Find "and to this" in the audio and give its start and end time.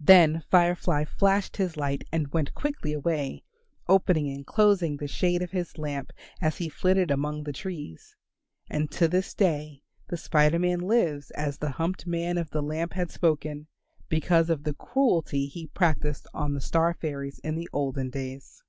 8.68-9.32